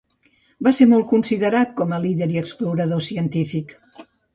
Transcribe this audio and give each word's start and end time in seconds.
Va 0.67 0.73
ser 0.77 0.87
molt 0.93 1.05
considerat 1.11 1.77
com 1.83 1.95
a 1.95 2.03
líder 2.09 2.31
i 2.37 2.43
explorador 2.45 3.09
científic. 3.13 3.81